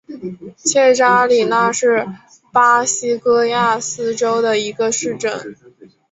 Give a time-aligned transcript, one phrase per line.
[0.57, 2.07] 切扎里娜是
[2.51, 5.55] 巴西戈亚斯州的一个市镇。